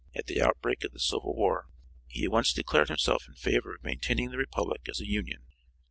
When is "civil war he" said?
0.99-2.23